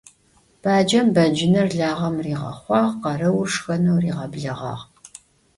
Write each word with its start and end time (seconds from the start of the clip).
Bacem 0.63 1.07
becıner 1.15 1.69
lağem 1.79 2.15
riğexhuağ, 2.25 2.83
khereur 3.01 3.47
şşxeneu 3.51 3.97
riğebleğağ. 4.03 4.77